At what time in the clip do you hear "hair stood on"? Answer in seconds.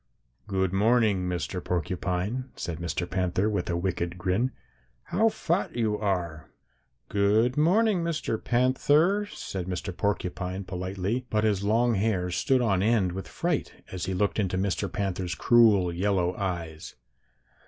11.93-12.81